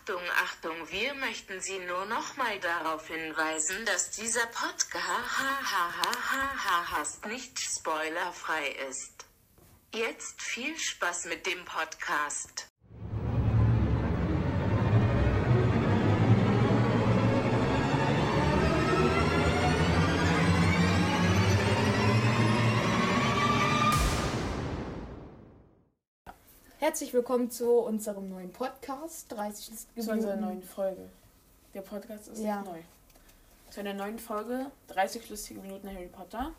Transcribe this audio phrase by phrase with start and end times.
[0.00, 4.86] Achtung, Achtung, wir möchten Sie nur noch mal darauf hinweisen, dass dieser Podcast
[7.26, 9.26] nicht spoilerfrei ist.
[9.92, 12.69] Jetzt viel Spaß mit dem Podcast.
[26.90, 31.08] Herzlich willkommen zu unserem neuen Podcast, 30 Zu unserer neuen Folge.
[31.72, 32.62] Der Podcast ist Ja.
[32.62, 32.80] neu.
[33.70, 36.50] Zu einer neuen Folge, 30 lustige Minuten Harry Potter.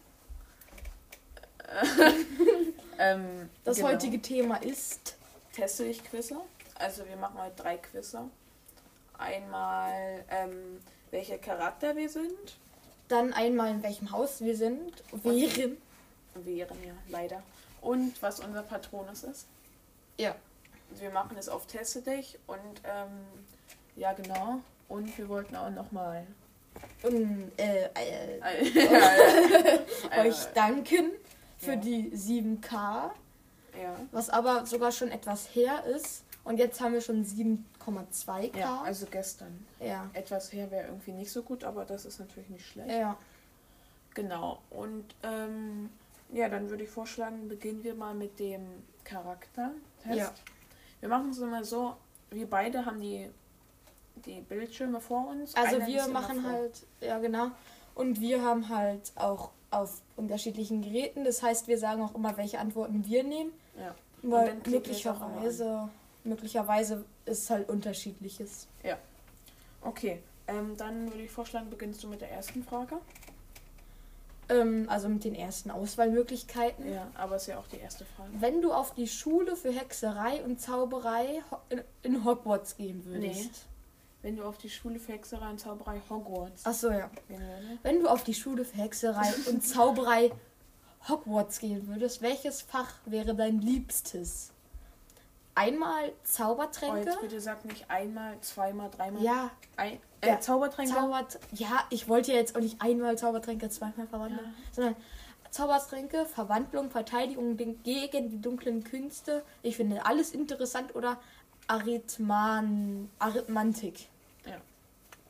[2.98, 3.90] ähm, Das genau.
[3.90, 5.18] heutige Thema ist
[5.52, 6.38] Teste dich Quizze.
[6.76, 8.22] Also wir machen heute drei Quizze.
[9.18, 10.80] Einmal, ähm,
[11.12, 12.58] welcher Charakter wir sind.
[13.10, 15.76] dann einmal in welchem Haus wir sind, wären.
[16.36, 17.44] Wären ja, leider.
[17.82, 19.46] Und was unser Patronus ist.
[20.18, 20.36] Ja.
[21.00, 23.12] Wir machen es auf Teste dich und ähm,
[23.96, 24.60] ja genau.
[24.88, 26.28] Und wir wollten auch nochmal
[27.04, 27.10] äh,
[27.58, 29.80] äh, äh,
[30.28, 31.12] euch danken
[31.58, 31.76] für ja.
[31.78, 33.12] die 7K, ja.
[34.12, 36.24] was aber sogar schon etwas her ist.
[36.44, 38.58] Und jetzt haben wir schon 7,2K.
[38.58, 39.66] ja, also gestern.
[39.80, 40.10] ja.
[40.14, 42.90] Etwas her wäre irgendwie nicht so gut, aber das ist natürlich nicht schlecht.
[42.90, 43.18] Ja.
[44.14, 44.60] Genau.
[44.72, 45.90] Und ähm,
[46.34, 48.62] ja, dann würde ich vorschlagen, beginnen wir mal mit dem
[49.04, 49.76] Charaktertest.
[50.14, 50.32] Ja.
[51.00, 51.96] Wir machen es immer so,
[52.30, 53.30] wir beide haben die,
[54.26, 55.56] die Bildschirme vor uns.
[55.56, 57.52] Also Einer wir machen halt, ja genau.
[57.96, 61.24] Und wir haben halt auch auf unterschiedlichen Geräten.
[61.24, 63.52] Das heißt, wir sagen auch immer, welche Antworten wir nehmen.
[63.78, 63.96] Ja.
[64.22, 64.72] Weil immer an.
[64.72, 65.90] möglicherweise,
[66.24, 68.68] möglicherweise ist halt unterschiedliches.
[69.82, 72.98] Okay, ähm, dann würde ich vorschlagen, beginnst du mit der ersten Frage.
[74.52, 76.92] Ähm, also mit den ersten Auswahlmöglichkeiten.
[76.92, 78.30] Ja, aber ist ja auch die erste Frage.
[78.40, 81.42] Wenn du auf die Schule für Hexerei und Zauberei
[82.04, 83.66] in, Hogwarts gehen würdest.
[84.22, 87.10] Wenn du auf die Schule für Hexerei und Zauberei Hogwarts Achso, ja.
[87.28, 87.84] gehen würdest.
[87.84, 90.32] Wenn du auf die Schule für Hexerei und Zauberei
[91.08, 94.52] Hogwarts gehen würdest, welches Fach wäre dein liebstes?
[95.56, 97.10] Einmal Oh, Zaubertränke?
[97.10, 99.22] jetzt bitte sag nicht einmal, zweimal, dreimal.
[99.22, 100.94] ja, Ein, äh, Ja, Zaubertränke.
[100.94, 101.40] Zaubert.
[101.52, 104.54] Ja, ich wollte ja jetzt auch nicht einmal Zaubertränke zweimal verwandeln, Ja.
[104.72, 104.96] sondern
[105.50, 109.44] Zaubertränke, Verwandlung, Verteidigung gegen die dunklen Künste.
[109.62, 111.20] Ich finde alles interessant oder
[111.68, 114.08] Arithman, Arithmantik.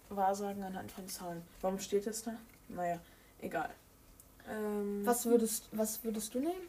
[0.10, 1.42] Wahrsagen anhand von Zahlen.
[1.62, 2.36] Warum steht es da?
[2.68, 3.00] Naja,
[3.42, 3.70] egal.
[4.50, 6.68] Ähm, Was würdest, was würdest du nehmen?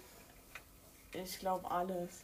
[1.13, 2.23] Ich glaube alles.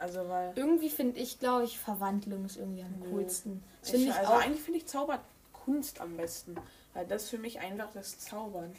[0.00, 0.52] Also weil.
[0.56, 3.10] Irgendwie finde ich, glaube ich, Verwandlung ist irgendwie am Nö.
[3.10, 3.62] coolsten.
[3.80, 6.56] Das Ich, finde ich also eigentlich finde ich Zauberkunst am besten.
[6.94, 8.72] Weil das ist für mich einfach das Zaubern.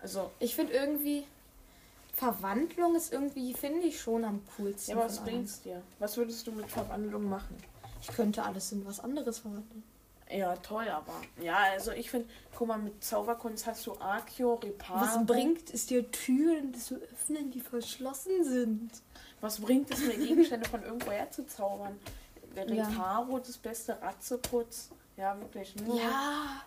[0.00, 1.24] Also, Ich finde irgendwie
[2.14, 4.90] Verwandlung ist irgendwie, finde ich, schon am coolsten.
[4.92, 5.82] ja, aber was bringt's dir?
[5.98, 7.56] Was würdest du mit Verwandlung machen?
[8.02, 9.82] Ich könnte alles in was anderes verwandeln.
[10.32, 11.12] Ja, toll, aber.
[11.42, 15.00] Ja, also ich finde, guck mal, mit Zauberkunst hast du Akio, Reparo.
[15.00, 18.90] Was bringt es dir, Türen zu öffnen, die verschlossen sind?
[19.40, 21.98] Was bringt es mir, Gegenstände von irgendwoher zu zaubern?
[22.56, 22.86] Der Ja.
[22.86, 24.90] Reparo, das beste Ratzeputz.
[25.16, 25.74] Ja, wirklich.
[25.76, 25.96] Nur.
[26.00, 26.62] Ja,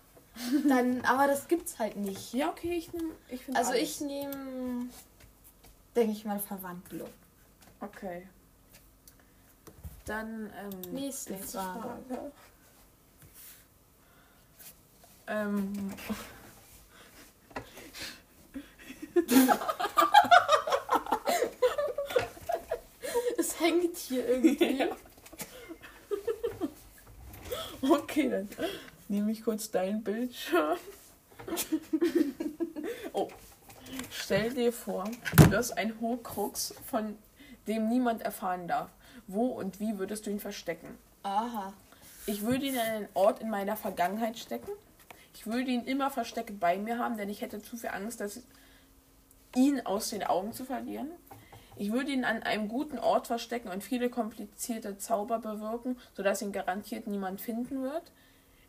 [0.67, 2.33] dann, aber das gibt's halt nicht.
[2.33, 3.13] Ja, okay, ich nehme.
[3.29, 3.81] Ich Also alles.
[3.81, 4.87] ich nehme,
[5.95, 7.09] denke ich mal, Verwandlung.
[7.79, 8.27] Okay.
[10.05, 10.93] Dann, ähm.
[10.93, 12.31] Nächste Frage.
[15.27, 15.93] Ähm.
[23.37, 24.77] Es hängt hier irgendwie.
[24.79, 24.87] Ja.
[27.81, 28.49] Okay, dann
[29.07, 30.77] nehme ich kurz deinen Bildschirm.
[33.13, 33.29] Oh.
[34.09, 35.03] Stell dir vor,
[35.37, 37.17] du hast einen Horcrux, von
[37.67, 38.89] dem niemand erfahren darf.
[39.27, 40.97] Wo und wie würdest du ihn verstecken?
[41.23, 41.73] Aha.
[42.25, 44.71] Ich würde ihn an einen Ort in meiner Vergangenheit stecken.
[45.35, 48.41] Ich würde ihn immer versteckt bei mir haben, denn ich hätte zu viel Angst, dass
[49.53, 51.11] ihn aus den Augen zu verlieren.
[51.75, 56.53] Ich würde ihn an einem guten Ort verstecken und viele komplizierte Zauber bewirken, sodass ihn
[56.53, 58.13] garantiert niemand finden wird.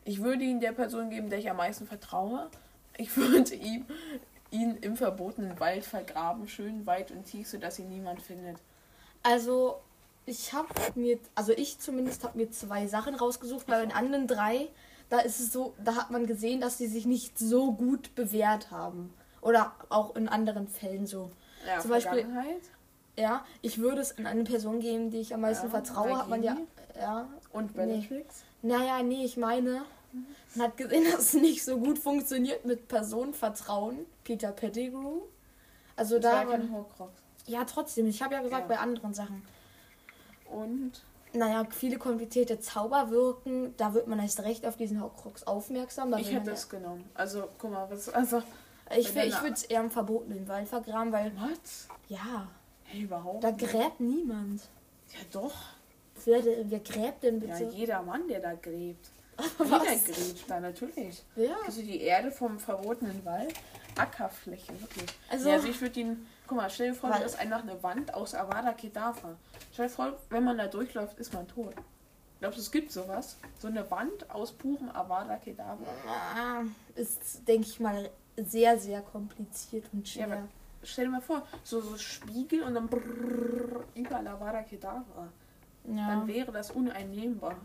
[0.03, 2.49] Ich würde ihn der Person geben, der ich am meisten vertraue.
[2.97, 3.85] Ich würde ihm,
[4.51, 8.57] ihn im verbotenen Wald vergraben, schön weit und tief, sodass ihn niemand findet.
[9.23, 9.79] Also,
[10.25, 14.67] ich habe mir, also ich zumindest habe mir zwei Sachen rausgesucht, bei den anderen drei,
[15.09, 18.71] da ist es so, da hat man gesehen, dass sie sich nicht so gut bewährt
[18.71, 19.13] haben.
[19.41, 21.31] Oder auch in anderen Fällen so.
[21.65, 22.25] Ja, Zum Beispiel-
[23.15, 26.27] Ja, ich würde es an eine Person geben, die ich am meisten Ja, vertraue, hat
[26.29, 26.57] man ja.
[26.99, 27.27] Ja.
[27.53, 27.85] und Nee.
[27.85, 28.43] Bellatrix.
[28.61, 29.83] Naja, nee, ich meine,
[30.55, 34.05] man hat gesehen, dass es nicht so gut funktioniert mit Personenvertrauen.
[34.23, 35.21] Peter Pettigrew.
[35.95, 36.37] Also Das da.
[36.37, 37.11] war kein Horcrux.
[37.45, 38.07] Ja, trotzdem.
[38.07, 38.75] Ich habe ja gesagt, Ja.
[38.75, 39.41] bei anderen Sachen.
[40.51, 40.91] Und
[41.37, 46.13] naja, viele komplizierte Zauber wirken, da wird man erst recht auf diesen Horcrux aufmerksam.
[46.17, 47.09] Ich hätte das genommen.
[47.13, 48.09] Also, guck mal, was.
[48.09, 48.37] Also.
[48.37, 51.87] ja, ich will- ich würde es eher im verbotenen Wald vergraben, weil, Was?
[52.09, 52.47] ja,
[52.83, 53.43] Hey, überhaupt?
[53.43, 53.59] da nicht.
[53.69, 54.61] gräbt niemand.
[55.13, 55.53] Ja, doch.
[56.25, 57.75] Wer, wer gräbt denn Ja, bitte?
[57.75, 59.09] jeder Mann, der da gräbt.
[59.59, 59.69] Was?
[59.69, 61.23] Jeder gräbt da, natürlich.
[61.35, 61.55] Ja.
[61.65, 63.53] Also die Erde vom verbotenen Wald.
[63.99, 65.09] Ackerfläche, wirklich.
[65.29, 66.27] Also- ja, also ich würde ihn.
[66.47, 69.35] Guck mal, stell dir vor, das ist einfach eine Wand aus Avada Kedavra.
[69.73, 71.73] Stell dir vor, wenn man da durchläuft, ist man tot.
[72.39, 73.37] Glaubst du, es gibt sowas?
[73.59, 75.75] So eine Wand aus purem Avada Kedavra.
[76.07, 76.61] Ah,
[76.95, 80.37] ist, denke ich mal, sehr, sehr kompliziert und Ja, schwer.
[80.37, 80.47] aber
[80.83, 85.27] stell dir mal vor, so, so Spiegel und dann brrrr, überall Avada Kedavra.
[85.85, 86.07] Ja.
[86.07, 87.55] Dann wäre das uneinnehmbar.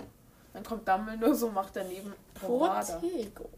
[0.54, 2.12] Dann kommt Dumbledore so, macht daneben.
[2.34, 3.48] Protego.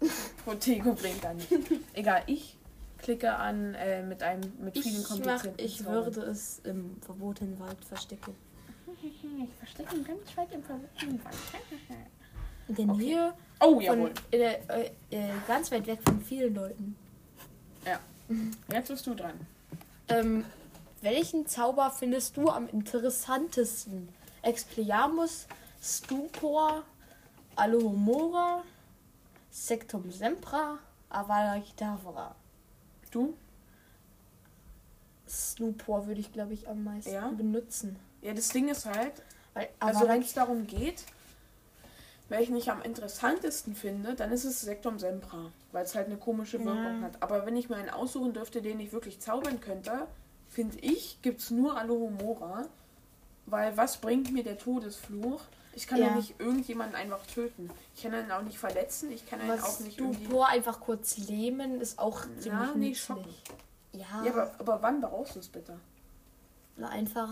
[0.44, 1.52] Protego bringt dann nicht.
[1.92, 2.56] Egal, ich
[2.98, 6.04] klicke an äh, mit einem mit vielen Ich, mach, komplizierten ich Zaubern.
[6.04, 8.34] würde es im verbotenen Wald verstecken.
[9.02, 11.34] Ich verstecke ihn ganz weit im verbotenen Wald.
[12.68, 12.96] In der Okay.
[13.04, 13.32] Nähe
[13.62, 14.12] Oh, von, jawohl.
[14.30, 16.96] in der, äh, äh, ganz weit weg von vielen Leuten.
[18.72, 19.34] Jetzt bist du dran.
[20.08, 20.44] Ähm,
[21.02, 24.08] welchen Zauber findest du am interessantesten?
[24.42, 25.46] Expelliarmus,
[25.82, 26.84] Stupor,
[27.56, 28.62] Alohomora,
[29.50, 32.34] Sectum Sempra, Avada Kedavra.
[33.10, 33.34] Du?
[35.28, 37.28] Stupor würde ich, glaube ich, am meisten Ja?
[37.28, 37.96] benutzen.
[38.22, 39.22] Ja, das Ding ist halt,
[39.54, 41.04] Weil also wenn es darum geht,
[42.28, 46.58] welchen ich am interessantesten finde, dann ist es Sektum Sempra, weil es halt eine komische
[46.64, 47.06] Wirkung Ja.
[47.06, 47.22] hat.
[47.22, 50.06] Aber wenn ich mir einen aussuchen dürfte, den ich wirklich zaubern könnte,
[50.48, 52.66] finde ich, gibt es nur Alohomora,
[53.46, 55.40] weil was bringt mir der Todesfluch?
[55.74, 56.08] Ich kann ja.
[56.08, 56.14] Ja.
[56.16, 57.70] nicht irgendjemanden einfach töten.
[57.94, 60.24] Ich kann ihn auch nicht verletzen, ich kann ihn auch was nicht irgendwie...
[60.24, 63.34] Stupor einfach kurz lähmen ist auch ziemlich Ja, nee, schocken.
[63.92, 65.78] Ja, Ja, aber, aber wann brauchst du es bitte?
[66.76, 67.28] na, einfach.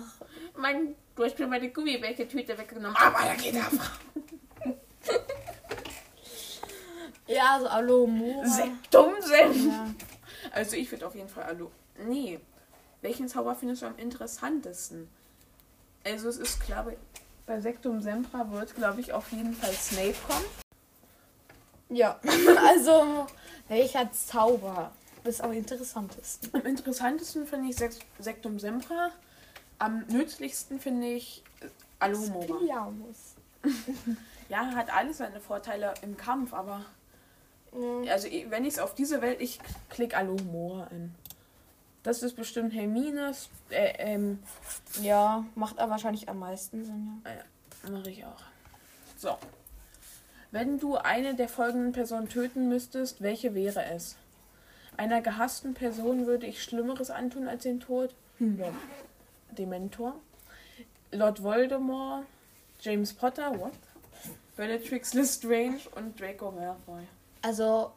[0.57, 2.97] Mein, du hast mir meine Gummibärchen-Tüte weggenommen.
[2.97, 3.99] Aber da geht einfach.
[7.29, 8.47] Ja, also Alohomora.
[8.47, 9.67] Sektum Senf.
[9.67, 9.87] Ja.
[10.51, 11.69] Also ich würde auf jeden Fall Alu.
[12.07, 12.41] Nee.
[13.03, 15.09] Welchen Zauber findest du am interessantesten?
[16.05, 16.87] Also es ist klar,
[17.49, 20.45] bei- Sektum Sempra wird, glaube ich, auf jeden Fall Snape kommen.
[21.89, 22.21] Ja,
[22.67, 23.27] also
[23.69, 24.93] welcher Zauber
[25.25, 26.51] ist am interessantesten?
[26.55, 29.11] Am interessantesten finde ich Sek Sektum Sempra.
[29.79, 31.43] Am nützlichsten finde ich
[32.01, 32.07] äh.
[32.07, 33.35] Expelliarmus.
[34.51, 36.83] Ja, hat alles seine Vorteile im Kampf, aber
[38.03, 38.13] Ja.
[38.15, 39.59] also wenn ich es auf diese Welt, ich
[39.91, 41.15] klicke Alohomora an.
[42.03, 44.39] Das ist bestimmt Hermines, äh, ähm,
[45.03, 47.23] ja, macht aber wahrscheinlich am meisten Sinn.
[47.91, 48.43] Mache ich auch.
[49.17, 49.37] So.
[50.51, 54.17] Wenn du eine der folgenden Personen töten müsstest, welche wäre es?
[54.97, 58.15] Einer gehassten Person würde ich Schlimmeres antun als den Tod.
[58.39, 58.73] Ja.
[59.51, 60.15] Dementor.
[61.13, 62.25] Lord Voldemort.
[62.81, 63.59] James Potter.
[63.59, 63.73] What?
[64.57, 67.03] Bellatrix Lestrange und Draco Malfoy.
[67.43, 67.93] Also,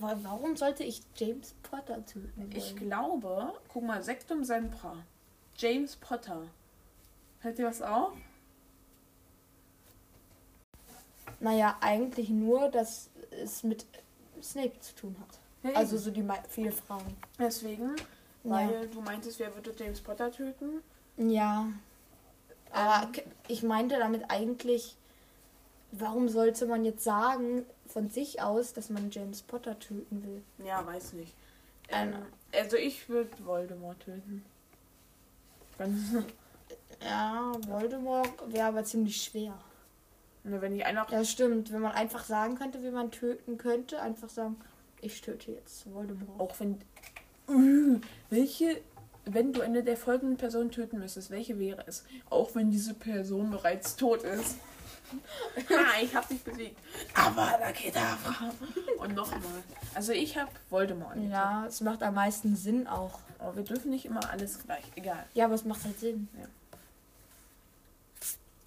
[0.00, 2.50] warum sollte ich James Potter töten?
[2.54, 2.76] Ich wollen?
[2.88, 4.96] glaube, guck mal, Sektum Sempra.
[5.56, 6.42] James Potter.
[7.40, 8.12] Fällt dir was auf?
[11.40, 13.10] Naja, eigentlich nur, dass
[13.42, 13.86] es mit
[14.42, 15.38] Snape zu tun hat.
[15.72, 17.16] Ja, Also so die viele Fragen.
[17.38, 17.94] deswegen,
[18.44, 20.82] weil du meintest, wer würde James Potter töten?
[21.16, 21.66] Ja.
[22.72, 24.96] Aber k- ich meinte damit eigentlich,
[25.92, 30.42] warum sollte man jetzt sagen von sich aus, dass man James Potter töten will?
[30.66, 31.34] Ja, weiß nicht.
[31.88, 32.22] Ähm, Ähm.
[32.58, 34.44] also ich würde Voldemort töten.
[37.04, 39.58] Ja, Voldemort wäre aber ziemlich schwer.
[40.44, 41.10] ne, wenn ich einfach.
[41.10, 41.72] Ja, stimmt.
[41.72, 44.56] Wenn man einfach sagen könnte, wie man töten könnte, einfach sagen,
[45.00, 46.38] ich töte jetzt Voldemort.
[46.40, 46.80] Auch wenn.
[48.30, 48.80] Welche.
[49.24, 52.04] Wenn du eine der folgenden Personen töten müsstest, welche wäre es?
[52.30, 54.56] Auch wenn diese Person bereits tot ist.
[55.70, 56.76] Ah, ich hab dich besiegt.
[57.14, 58.18] Aber da geht er.
[58.98, 59.40] Und nochmal.
[59.94, 61.14] Also ich hab Voldemort.
[61.14, 61.32] getötet.
[61.32, 63.20] Ja, es macht am meisten Sinn auch.
[63.38, 64.84] Aber wir dürfen nicht immer alles gleich.
[64.94, 65.26] Egal.
[65.34, 66.28] Ja, aber es macht halt Sinn.
[66.38, 66.46] Ja.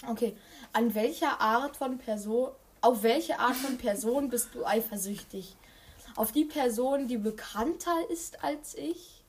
[0.09, 0.35] Okay.
[0.73, 5.55] An welcher Art von Person, auf welche Art von Person bist du eifersüchtig?
[6.15, 9.23] Auf die Person, die bekannter ist als ich?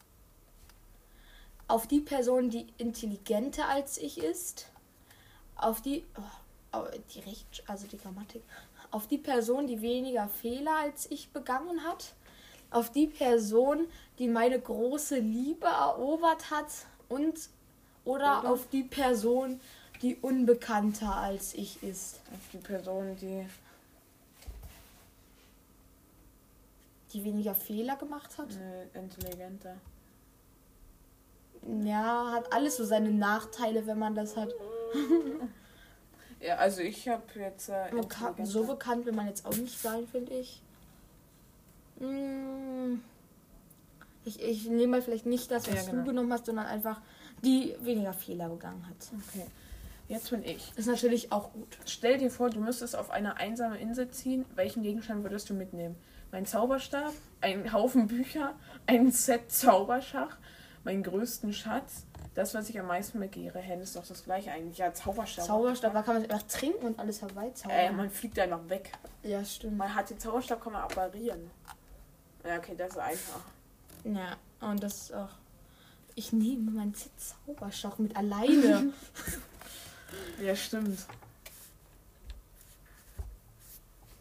[1.68, 4.68] Auf die Person, die intelligenter als ich ist?
[5.56, 6.22] Auf die, oh,
[7.14, 8.42] die Recht, also die Grammatik.
[8.90, 12.14] Auf die Person, die weniger Fehler als ich begangen hat?
[12.70, 13.86] Auf die Person,
[14.18, 16.68] die meine große Liebe erobert hat?
[17.08, 17.50] Und
[18.04, 18.50] oder Oder?
[18.50, 19.60] auf die Person,
[20.00, 22.20] die unbekannter als ich ist?
[22.32, 23.46] Auf die Person, die.
[27.12, 28.50] Die weniger Fehler gemacht hat?
[28.50, 29.76] Ne, intelligenter.
[31.84, 34.50] Ja, hat alles so seine Nachteile, wenn man das hat.
[36.40, 37.68] Ja, also ich habe jetzt.
[37.68, 40.60] Äh, Bekan so bekannt will man jetzt auch nicht sein, finde ich.
[41.98, 43.00] Mm.
[44.24, 46.02] Ich, ich nehme mal vielleicht nicht das, was Ja, genau.
[46.02, 47.00] du genommen hast, sondern einfach
[47.42, 48.96] die weniger Fehler begangen hat.
[49.28, 49.46] Okay.
[50.08, 50.72] Jetzt bin ich.
[50.76, 51.78] Ist natürlich auch gut.
[51.84, 54.44] Stell dir vor, du müsstest auf eine einsame Insel ziehen.
[54.54, 55.96] Welchen Gegenstand würdest du mitnehmen?
[56.32, 58.54] Mein Zauberstab, einen Haufen Bücher,
[58.86, 60.36] ein Set Zauberschach,
[60.84, 62.04] meinen größten Schatz,
[62.36, 63.60] das, was ich am meisten begehre.
[63.68, 64.78] Das ist doch das gleiche eigentlich.
[64.78, 65.44] Ja, Zauberstab.
[65.46, 67.96] Zauberstab, da kann man einfach trinken und alles Äh, herbeizaubern.
[67.96, 68.92] man fliegt einfach weg.
[69.24, 69.76] ja, stimmt.
[69.78, 71.50] Man hat den Zauberstab, kann man apparieren.
[72.44, 73.40] Ja, okay, das ist einfach.
[74.04, 75.30] Ja, und das ist auch.
[76.14, 78.92] Ich nehme mein Set Zauberstab mit alleine.
[80.40, 81.00] Ja, stimmt.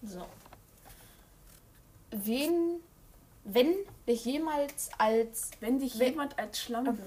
[0.04, 0.26] so.
[2.12, 2.80] Wen,
[3.44, 3.74] wenn
[4.08, 6.98] dich jemals als Wenn dich jemand als Schlammblut.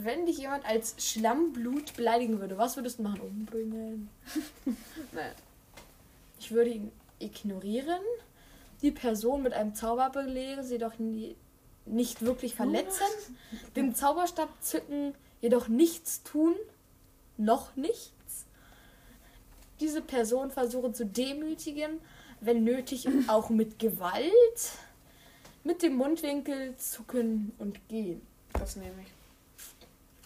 [0.00, 3.20] Wenn dich jemand als Schlammblut beleidigen würde, was würdest du machen?
[3.20, 4.08] Umbringen.
[5.12, 5.32] Nein.
[6.38, 8.00] Ich würde ihn ignorieren,
[8.80, 11.34] die Person mit einem Zauber belegen, sie jedoch nie,
[11.84, 13.06] nicht wirklich verletzen,
[13.74, 16.54] den Zauberstab zücken, jedoch nichts tun,
[17.36, 18.46] noch nichts.
[19.80, 21.98] Diese Person versuchen zu demütigen,
[22.40, 24.22] wenn nötig auch mit Gewalt,
[25.64, 28.22] mit dem Mundwinkel zucken und gehen.
[28.52, 29.08] Das nehme ich.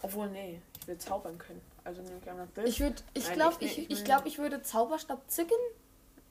[0.03, 1.61] Obwohl, nee, ich will zaubern können.
[1.85, 2.69] Also nehme ich einfach das.
[2.69, 5.57] Ich würde, ich glaube, ich ich, ich, ich glaube, ich würde Zauberstab zücken,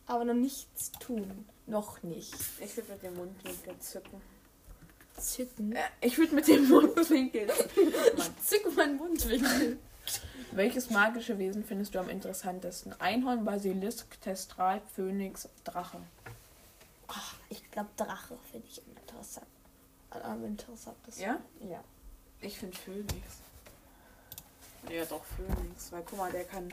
[0.05, 1.45] aber noch nichts tun.
[1.67, 2.33] Noch nicht.
[2.59, 4.21] ich würde mit dem Mundwinkel zücken.
[5.17, 5.75] Zücken.
[5.75, 7.93] Äh, ich würde mit dem Mundwinkel zücken.
[8.17, 8.35] Mann.
[8.43, 9.77] Zück meinen Mundwinkel.
[10.51, 12.93] Welches magische Wesen findest du am interessantesten?
[12.99, 16.01] Einhorn, Basilisk, Testral, Phönix, Drache.
[17.07, 19.47] Ach, ich glaube, Drache finde ich am interessant.
[20.09, 21.23] Am interessantesten.
[21.23, 21.39] Ja?
[21.69, 21.83] Ja.
[22.41, 23.41] Ich finde Phönix.
[24.89, 25.91] Ja, doch, Phönix.
[25.91, 26.69] Weil guck mal, der kann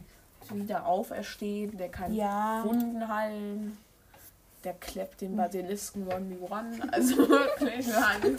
[0.52, 2.62] wieder auferstehen, der kann Ja.
[2.64, 3.76] Wunden heilen.
[4.64, 6.80] Der kleppt den Basilisken one one.
[6.92, 8.36] Also wirklich, nein.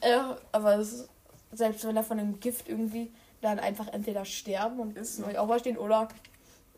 [0.00, 0.18] Äh,
[0.52, 1.08] aber ist,
[1.52, 3.10] selbst wenn er von dem Gift irgendwie
[3.40, 5.22] dann einfach entweder sterben und Ist so.
[5.22, 6.08] neu auferstehen oder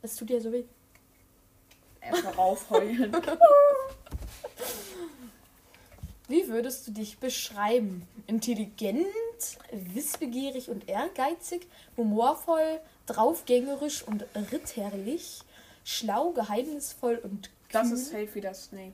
[0.03, 0.65] es tut dir so weh.
[2.01, 3.17] Erstmal raufheulen.
[6.29, 8.07] Wie würdest du dich beschreiben?
[8.27, 9.07] Intelligent,
[9.73, 11.67] wissbegierig und ehrgeizig,
[11.97, 15.41] humorvoll, draufgängerisch und ritterlich,
[15.85, 18.93] schlau, geheimnisvoll und kühn, Das ist safe wie das Snape.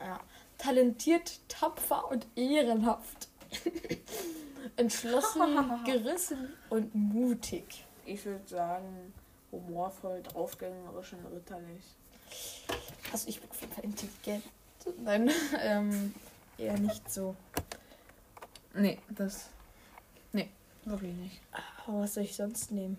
[0.00, 0.20] ja,
[0.58, 3.28] talentiert, tapfer und ehrenhaft,
[4.76, 5.40] entschlossen,
[5.84, 7.84] gerissen und mutig.
[8.04, 9.12] Ich würde sagen,
[9.52, 11.84] humorvoll, draufgängerisch und ritterlich.
[13.12, 14.44] Also ich bin auf jeden Fall intelligent.
[15.02, 15.30] Nein,
[15.60, 16.14] ähm,
[16.58, 17.34] eher nicht so.
[18.74, 19.48] Nee, das.
[20.36, 20.50] Nee,
[20.84, 21.40] wirklich nicht.
[21.86, 22.98] Aber was soll ich sonst nehmen?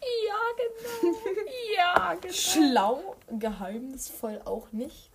[0.00, 1.16] Ja, genau.
[1.76, 2.32] ja, genau.
[2.32, 5.10] Schlau, geheimnisvoll auch nicht.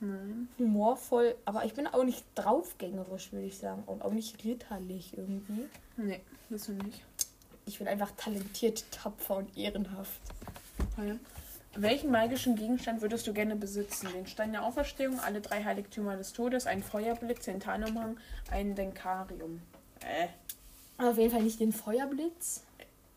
[0.00, 0.48] Nein.
[0.60, 3.82] humorvoll, aber ich bin auch nicht draufgängerisch, würde ich sagen.
[3.86, 5.68] Und auch nicht ritterlich irgendwie.
[5.96, 7.02] Nee, bist du nicht.
[7.66, 10.20] Ich bin einfach talentiert, tapfer und ehrenhaft.
[10.98, 11.16] Ja.
[11.74, 14.08] Welchen magischen Gegenstand würdest du gerne besitzen?
[14.12, 18.18] Den Stein der Auferstehung, alle drei Heiligtümer des Todes, einen Feuerblitz, den Tarnumhang,
[18.52, 19.60] ein Denkarium.
[20.00, 20.28] Äh,
[20.98, 22.62] auf jeden Fall nicht den Feuerblitz.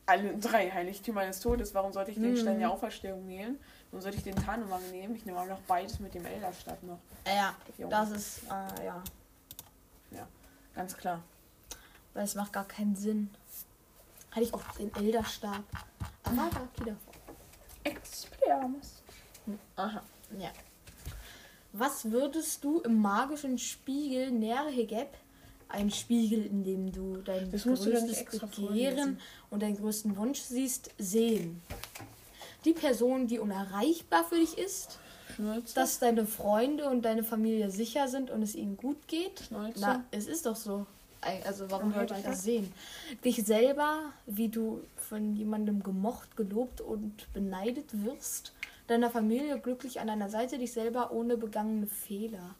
[0.05, 1.73] alle drei Heiligtümer des Todes.
[1.73, 2.37] Warum sollte ich den.
[2.37, 3.57] Stein der Auferstehung wählen?
[3.89, 5.15] Warum sollte ich den Tarnumhang nehmen?
[5.15, 6.99] Ich nehme auch noch beides mit dem Elderstab noch.
[7.25, 7.89] Ja, Jo.
[7.89, 9.03] das ist, äh, ja.
[10.73, 11.21] Ganz klar.
[12.13, 13.29] Weil es macht gar keinen Sinn.
[14.31, 15.63] Hatte ich auch den Elderstab.
[16.23, 17.13] Aber da geht er vor.
[17.83, 19.03] Expermus.
[19.75, 20.01] Aha.
[20.39, 20.49] Ja.
[21.73, 25.09] Was würdest du im magischen Spiegel Nerhegeb,
[25.71, 31.61] ein Spiegel, in dem du dein größtes Begehren und deinen größten Wunsch siehst, sehen?
[32.65, 34.99] Die Person, die unerreichbar für dich ist,
[35.35, 35.73] Schnulze.
[35.75, 39.39] dass deine Freunde und deine Familie sicher sind und es ihnen gut geht?
[39.47, 39.79] Schnulze.
[39.79, 40.85] Na, es ist doch so.
[41.45, 42.73] Also warum sollte ich das sehen?
[43.23, 48.53] Dich selber, wie du von jemandem gemocht, gelobt und beneidet wirst.
[48.87, 52.55] Deiner Familie glücklich an deiner Seite, dich selber ohne begangene Fehler.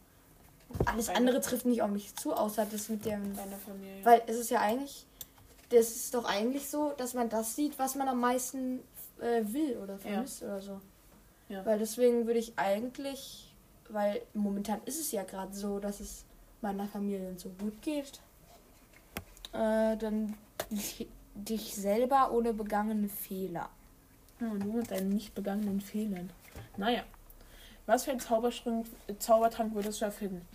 [0.86, 3.36] Alles andere trifft nicht auf mich zu, außer das mit dem.
[3.36, 4.04] Deine Familie.
[4.04, 5.06] Weil es ist ja eigentlich.
[5.70, 8.80] Das ist doch eigentlich so, dass man das sieht, was man am meisten
[9.20, 10.82] äh, will oder vermisst oder so.
[11.48, 11.66] Ja.
[11.66, 13.54] Weil deswegen würde ich eigentlich,
[13.90, 16.25] weil momentan ist es ja gerade so, dass es
[16.62, 18.20] meiner Familie so gut geht,
[19.54, 20.36] äh, dann
[20.70, 23.70] dich, selber ohne begangene Fehler.
[24.40, 26.30] Ja, nur mit deinen nicht begangenen Fehlern.
[26.78, 27.04] Naja.
[27.86, 28.86] Was für ein Zaubertrank,
[29.20, 30.48] Zaubertrank würdest du erfinden?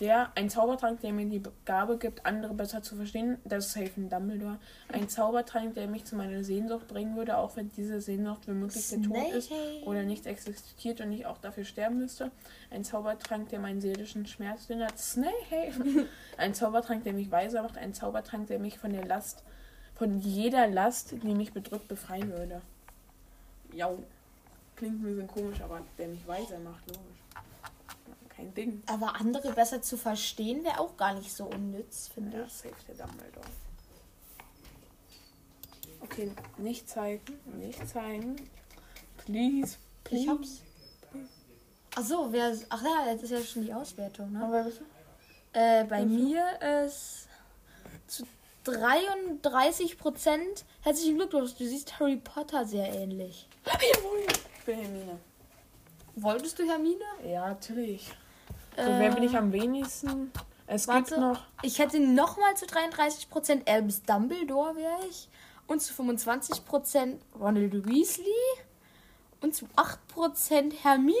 [0.00, 3.92] Der, ein Zaubertrank, der mir die Gabe gibt, andere besser zu verstehen, das ist safe
[3.98, 4.58] ein Dumbledore.
[4.88, 9.02] Ein Zaubertrank, der mich zu meiner Sehnsucht bringen würde, auch wenn diese Sehnsucht womöglich der
[9.02, 9.52] Tod ist
[9.84, 12.30] oder nicht existiert und ich auch dafür sterben müsste.
[12.70, 14.98] Ein Zaubertrank, der meinen seelischen Schmerz lindert.
[14.98, 15.28] Snape!
[16.38, 17.76] Ein Zaubertrank, der mich weiser macht.
[17.76, 19.44] Ein Zaubertrank, der mich von der Last,
[19.94, 22.62] von jeder Last, die mich bedrückt, befreien würde.
[23.74, 23.90] Ja,
[24.76, 27.19] klingt ein bisschen komisch, aber der mich weiser macht, logisch.
[28.40, 28.82] Kein Ding.
[28.86, 32.52] Aber andere besser zu verstehen wäre auch gar nicht so unnütz, finde Ja, ich.
[32.52, 33.46] safe der Dumbledore.
[36.02, 37.20] Okay, nicht zeigen,
[37.58, 38.36] nicht zeigen.
[39.18, 40.22] Please, please.
[40.24, 40.62] Ich hab's.
[41.96, 42.56] Ach so, wer.
[42.70, 44.42] Ach ja, das ist ja schon die Auswertung, ne?
[44.44, 44.84] Aber bist du?
[45.58, 46.44] Äh, bei mir
[46.86, 47.28] ist
[48.06, 48.24] zu
[48.64, 50.64] 33 Prozent.
[50.82, 53.48] Herzlichen Glückwunsch, du siehst Harry Potter sehr ähnlich.
[53.66, 54.20] Jawohl.
[54.58, 55.18] Ich bin Hermine.
[56.16, 57.04] Wolltest du Hermine?
[57.24, 58.10] Ja, natürlich.
[58.76, 60.32] So, Äh, wer bin ich am wenigsten?
[60.66, 61.02] Es warte.
[61.14, 61.40] gibt noch.
[61.62, 65.28] Ich hätte nochmal zu 33 Prozent Albus Dumbledore wäre ich.
[65.66, 68.24] Und zu 25 Prozent Ronald Weasley.
[69.40, 71.16] Und zu 8 Prozent Hermine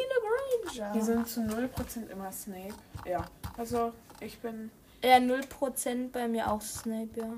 [0.74, 0.92] Granger.
[0.92, 2.74] Die sind zu 0% immer Snape.
[3.06, 3.24] Ja.
[3.56, 4.70] Also, ich bin.
[5.02, 7.32] Ja, 0% bei mir auch Snape, ja.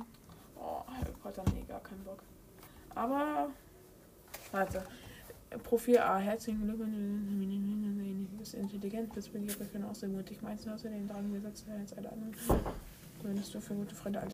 [0.61, 2.23] Oh, Harry Potter, nee, gar keinen Bock.
[2.95, 3.51] Aber.
[4.51, 4.85] Warte.
[5.63, 6.95] Profil A, herzlichen Glückwunsch.
[8.31, 10.43] Du bist intelligent, bist begierig und auch sehr mutig.
[10.43, 12.35] Meinst du außerdem Drang gesetzt als alle anderen?
[13.23, 14.33] Würdest du für gute Freunde alles.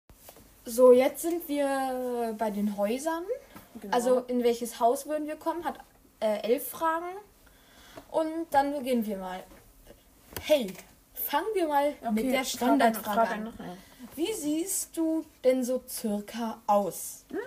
[0.64, 3.24] So, jetzt sind wir bei den Häusern.
[3.80, 3.94] Genau.
[3.94, 5.64] Also in welches Haus würden wir kommen?
[5.64, 5.78] Hat
[6.20, 7.06] äh, elf Fragen.
[8.10, 9.42] Und dann beginnen wir mal.
[10.42, 10.72] Hey,
[11.14, 13.52] fangen wir mal mit der Standardfrage Frage an.
[14.14, 17.24] Wie siehst du denn so circa aus?
[17.30, 17.38] Hm?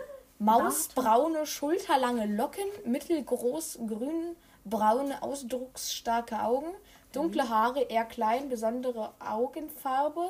[0.42, 6.74] Mausbraune, schulterlange Locken, mittelgroß, grün, braune, ausdrucksstarke Augen,
[7.14, 10.30] dunkle Haare, eher klein, besondere Augenfarbe,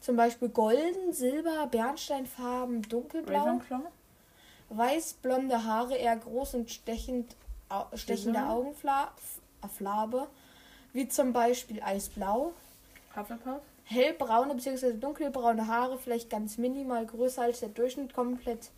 [0.00, 3.80] zum Beispiel golden, silber, bernsteinfarben, dunkelblau, Ravenclaw?
[4.68, 7.34] weiß-blonde Haare, eher groß und stechend,
[7.94, 8.46] stechende?
[8.46, 10.26] Augenfarbe,
[10.92, 12.52] wie zum Beispiel eisblau,
[13.16, 13.62] Hufflepuff?
[13.84, 14.92] hellbraune bzw.
[14.92, 18.70] dunkelbraune Haare, vielleicht ganz minimal größer als der Durchschnitt, komplett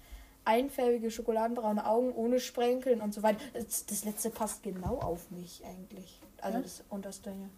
[0.45, 3.41] einfärbige schokoladenbraune Augen ohne Sprenkeln und so weiter.
[3.55, 6.21] Das, das letzte passt genau auf mich eigentlich.
[6.41, 6.63] Also Ja?
[6.63, 7.49] das unterste hier.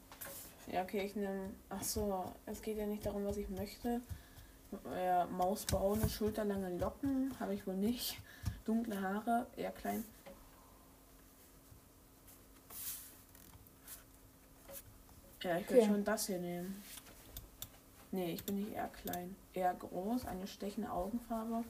[0.74, 1.50] Ja, okay, ich nehme.
[1.70, 4.00] Ach so, es geht ja nicht darum, was ich möchte.
[4.94, 8.18] Äh, mausbraune, schulterlange Locken habe ich wohl nicht.
[8.64, 10.04] Dunkle Haare, eher klein.
[15.42, 15.88] Ja, ich würde Okay.
[15.90, 16.82] schon das hier nehmen.
[18.10, 19.36] Nee, ich bin nicht eher klein.
[19.52, 21.64] Eher groß, eine stechende Augenfarbe.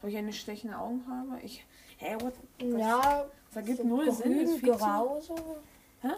[0.00, 1.40] Habe ich eine stechende Augenfarbe?
[1.42, 1.64] Ich.
[1.98, 2.34] Hä, what?
[2.60, 2.80] Was?
[2.80, 4.38] Ja, Das ergibt so null Sinn.
[4.40, 5.58] Ist viel zu, grau so.
[6.02, 6.10] Hä?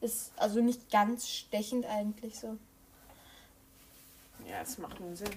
[0.00, 2.56] Ist also nicht ganz stechend eigentlich so.
[4.48, 5.28] ja, das macht nun Sinn.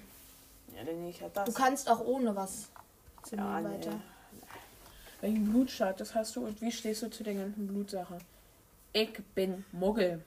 [0.76, 1.46] Ja, dann nehme ich halt das.
[1.46, 2.70] Du kannst auch ohne was
[3.24, 3.70] zu Ja, nee.
[3.70, 4.00] weiter.
[5.22, 8.18] Welchen Blutstatus hast du und wie stehst du zu der ganzen Blutsache?
[8.92, 10.22] Ich bin Muggel.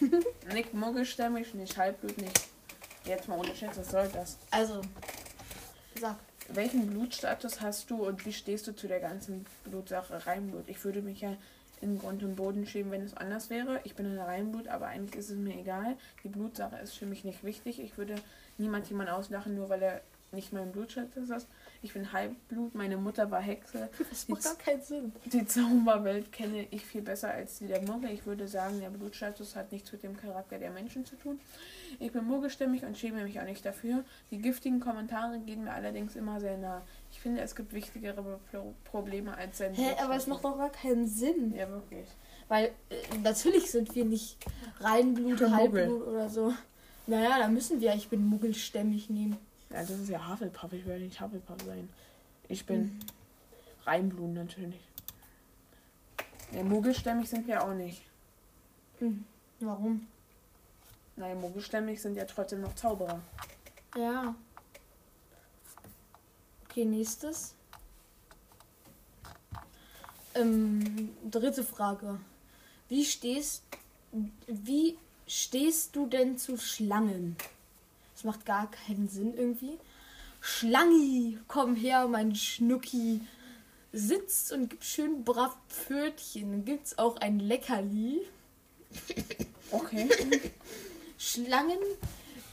[0.52, 2.40] nicht Muggelstämmig, nicht Halbblut, nicht.
[3.04, 4.38] Jetzt mal ohne Schätze, was soll das?
[4.50, 4.80] Also,
[6.00, 6.16] sag.
[6.50, 10.66] Welchen Blutstatus hast du und wie stehst du zu der ganzen Blutsache Reinblut?
[10.66, 11.36] Ich würde mich ja
[11.82, 13.80] in Grund und Boden schämen, wenn es anders wäre.
[13.84, 15.96] Ich bin ein Reinblut, aber eigentlich ist es mir egal.
[16.24, 17.80] Die Blutsache ist für mich nicht wichtig.
[17.80, 18.14] Ich würde
[18.56, 20.00] niemand jemand auslachen, nur weil er
[20.32, 21.48] nicht mein Blutstatus ist.
[21.80, 23.88] Ich bin Halbblut, meine Mutter war Hexe.
[24.10, 25.12] Das Die macht gar keinen Sinn.
[25.26, 28.10] Die Zauberwelt kenne ich viel besser als die der Muggel.
[28.10, 31.38] Ich würde sagen, der Blutstatus hat nichts mit dem Charakter der Menschen zu tun.
[32.00, 34.04] Ich bin muggelstämmig und schäme mich auch nicht dafür.
[34.30, 36.82] Die giftigen Kommentare gehen mir allerdings immer sehr nah.
[37.12, 40.70] Ich finde, es gibt wichtigere Pro Probleme als sein Hä, aber es macht doch gar
[40.70, 41.54] keinen Sinn.
[41.54, 42.08] Ja, wirklich.
[42.48, 44.36] Weil äh, natürlich sind wir nicht
[44.80, 45.40] Reinblut.
[45.40, 46.52] Halbblut oder so.
[47.06, 49.38] Naja, da müssen wir, ich bin muggelstämmig nehmen.
[49.70, 50.72] Ja, das ist ja Hufflepuff.
[50.72, 51.88] Ich will nicht Hufflepuff sein.
[52.48, 52.98] Ich bin
[53.84, 54.80] Reinblut natürlich.
[56.52, 58.02] Ja, muggelstämmig sind wir auch nicht.
[58.98, 59.24] Hm.
[59.60, 60.06] Warum?
[61.16, 63.20] Nein, muggelstämmig sind ja trotzdem noch Zauberer.
[63.96, 64.34] Ja.
[66.64, 67.54] Okay, nächstes.
[70.34, 72.20] Ähm, dritte Frage.
[72.88, 73.62] Wie stehst,
[74.46, 77.36] wie stehst du denn zu Schlangen?
[78.18, 79.78] Das macht gar keinen Sinn irgendwie.
[80.40, 83.20] Schlangi, komm her, mein Schnucki.
[83.92, 86.50] Sitzt und gibt schön brav Pfötchen.
[86.50, 88.22] Dann gibt's auch ein Leckerli.
[89.70, 90.08] Okay.
[91.18, 91.78] Schlangen,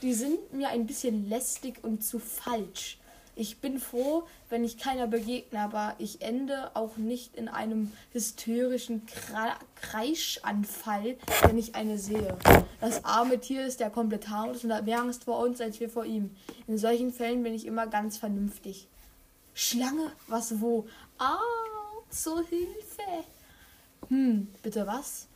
[0.02, 3.00] die sind mir ein bisschen lästig und zu falsch.
[3.38, 9.06] Ich bin froh, wenn ich keiner begegne, aber ich ende auch nicht in einem hysterischen
[9.06, 12.38] Kra Kreischanfall, wenn ich eine sehe.
[12.80, 15.90] Das arme Tier ist ja komplett harmlos und hat mehr Angst vor uns als wir
[15.90, 16.34] vor ihm.
[16.68, 18.88] In solchen Fällen bin ich immer ganz vernünftig.
[19.54, 20.12] Schlange?
[20.28, 20.88] Was wo?
[21.18, 21.38] Ah,
[22.10, 23.26] zur Hilfe.
[24.08, 25.28] Hm, bitte was?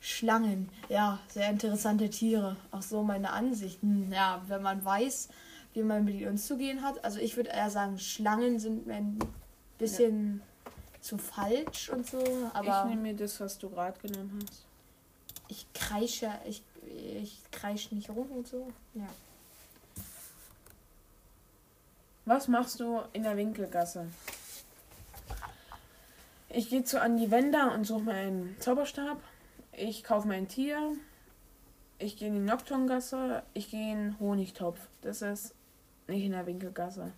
[0.00, 0.68] Schlangen.
[0.88, 2.56] Ja, sehr interessante Tiere.
[2.70, 4.12] Auch so meine Ansichten.
[4.12, 5.28] Ja, wenn man weiß,
[5.78, 7.04] wie man mit ihnen umzugehen hat.
[7.04, 9.18] Also ich würde eher sagen, Schlangen sind mir ein
[9.78, 10.70] bisschen ja.
[11.00, 12.22] zu falsch und so.
[12.52, 14.64] Aber ich nehme mir das, was du gerade genommen hast.
[15.48, 16.62] Ich kreische, ich,
[17.22, 18.68] ich kreische nicht rum und so.
[18.94, 19.06] Ja.
[22.26, 24.08] Was machst du in der Winkelgasse?
[26.50, 29.18] Ich gehe zu Andi Wender und suche mir einen Zauberstab.
[29.72, 30.92] Ich kaufe mein Tier.
[31.98, 33.42] Ich gehe in die Nocturngasse.
[33.54, 34.78] Ich gehe in den Honigtopf.
[35.02, 35.54] Das ist
[36.08, 37.12] nicht in der Winkelgasse.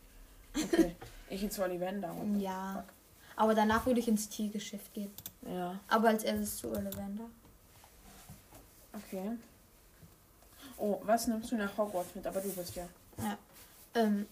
[0.55, 0.97] Okay.
[1.31, 2.15] ich zu Ollivander.
[2.39, 2.85] Ja.
[3.37, 5.11] Aber danach würde ich ins Tiergeschäft gehen.
[5.43, 5.79] Ja.
[5.89, 7.25] Aber als erstes zu Ollivander.
[8.93, 9.31] Okay.
[10.77, 12.27] Oh, was nimmst du nach Hogwarts mit?
[12.27, 12.89] Aber du bist ja.
[13.19, 13.39] Ja.
[13.95, 14.27] Ähm.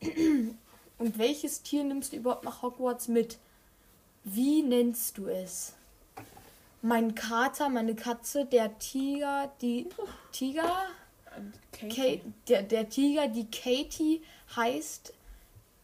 [0.98, 3.38] Und welches Tier nimmst du überhaupt nach Hogwarts mit?
[4.24, 5.72] Wie nennst du es?
[6.80, 9.88] Mein Kater, meine Katze, der Tiger, die
[10.30, 10.86] Tiger?
[11.72, 12.20] Kate.
[12.48, 14.22] Der, der Tiger, die Katie
[14.56, 15.14] heißt.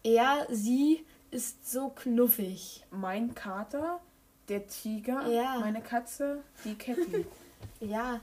[0.05, 2.85] Er, sie ist so knuffig.
[2.91, 4.01] Mein Kater,
[4.49, 5.59] der Tiger, ja.
[5.61, 7.27] meine Katze, die Katie.
[7.81, 8.21] ja.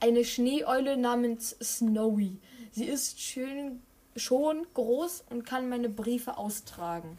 [0.00, 2.38] Eine Schneeeule namens Snowy.
[2.72, 3.82] Sie ist schön,
[4.16, 7.16] schon groß und kann meine Briefe austragen.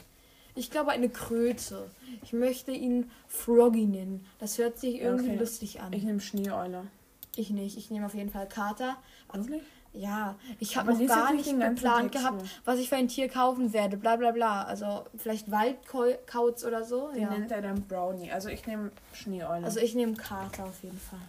[0.56, 1.90] Ich glaube eine Kröte.
[2.24, 4.26] Ich möchte ihn Froggy nennen.
[4.40, 5.40] Das hört sich irgendwie okay.
[5.40, 5.94] lustig an.
[5.94, 6.88] Ich nehme Schneeeule.
[7.36, 7.78] Ich nicht.
[7.78, 8.98] Ich nehme auf jeden Fall Kater.
[9.32, 9.64] Wirklich?
[9.94, 13.98] Ja, ich habe noch gar nicht geplant gehabt, was ich für ein Tier kaufen werde.
[13.98, 14.64] Bla bla bla.
[14.64, 17.12] Also vielleicht Waldkauz oder so.
[17.12, 17.30] Den ja.
[17.30, 18.32] nennt er dann Brownie.
[18.32, 19.66] Also ich nehme Schneeeule.
[19.66, 21.20] Also ich nehme Kater auf jeden Fall.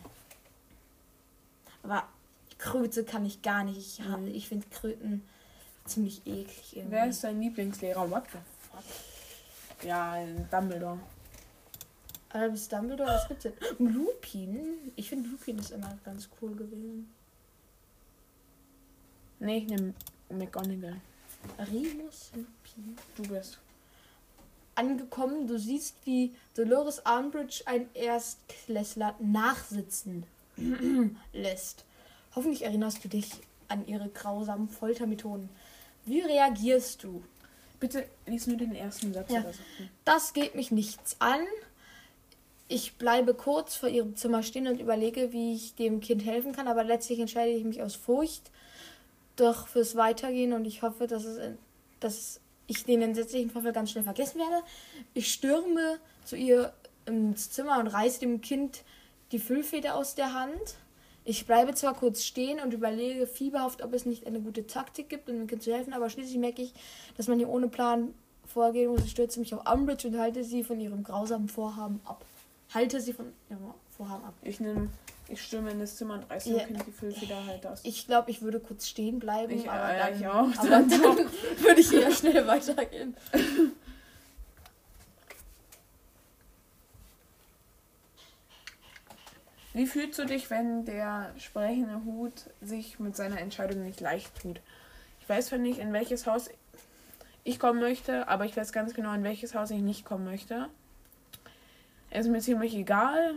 [1.83, 2.05] Aber
[2.59, 3.79] Kröte kann ich gar nicht.
[3.79, 4.29] Ich, mhm.
[4.29, 5.23] ich finde Kröten
[5.85, 6.77] ziemlich eklig.
[6.77, 6.93] Irgendwie.
[6.93, 8.09] Wer ist dein Lieblingslehrer?
[8.09, 8.38] What the
[8.71, 8.85] fuck?
[9.85, 10.17] Ja,
[10.53, 11.01] Dumbledore.
[12.33, 13.53] Albus Dumbledore, was gibt's denn?
[13.79, 14.92] Lupin?
[14.97, 17.12] Ich finde Lupin ist immer ganz cool gewesen.
[19.38, 19.92] Nee, ich nehme
[20.31, 21.01] McGonagall.
[21.59, 22.97] Remus Lupin.
[23.16, 23.59] Du bist.
[24.75, 30.25] Angekommen, du siehst, wie Dolores Armbridge ein Erstklässler nachsitzen
[31.33, 31.85] lässt.
[32.35, 33.31] Hoffentlich erinnerst du dich
[33.68, 35.51] an ihre grausamen Foltermethoden.
[36.07, 37.23] Wie reagierst du?
[37.81, 39.31] Bitte lies nur den ersten Satz.
[39.31, 39.45] Ja.
[40.05, 41.40] Das geht mich nichts an.
[42.75, 46.69] Ich bleibe kurz vor ihrem Zimmer stehen und überlege, wie ich dem Kind helfen kann,
[46.69, 48.51] aber letztlich entscheide ich mich aus Furcht
[49.37, 51.39] doch fürs Weitergehen und ich hoffe, dass, es,
[52.01, 54.65] dass ich den entsetzlichen Vorfall ganz schnell vergessen werde.
[55.13, 56.73] Ich stürme zu ihr
[57.05, 58.85] ins Zimmer und reiße dem Kind
[59.33, 60.77] die Füllfeder aus der Hand.
[61.27, 65.29] Ich bleibe zwar kurz stehen und überlege fieberhaft, ob es nicht eine gute Taktik gibt,
[65.29, 66.73] um dem Kind zu helfen, aber schließlich merke ich,
[67.19, 68.15] dass man hier ohne Plan
[68.47, 69.05] vorgehen muss.
[69.05, 72.25] Ich stürze mich auf Umbridge und halte sie von ihrem grausamen Vorhaben ab.
[72.75, 74.35] Halte sie von ihrem Vorhaben ab.
[74.43, 74.89] Ich nehme,
[75.29, 76.65] ich stürme in das Zimmer und reiße ja.
[76.67, 77.81] die Füllfeder halt aus.
[77.85, 80.59] Ich glaube, ich würde kurz stehen bleiben, ich, aber, äh, dann, auch.
[80.59, 80.91] aber dann
[81.59, 83.17] würde ich eher schnell weitergehen.
[89.75, 94.61] Wie fühlst du dich, wenn der sprechende Hut sich mit seiner Entscheidung nicht leicht tut?
[95.21, 96.51] Ich weiß zwar nicht, in welches Haus
[97.45, 100.69] ich kommen möchte, aber ich weiß ganz genau, in welches Haus ich nicht kommen möchte.
[102.14, 103.37] Es ist mir ziemlich egal.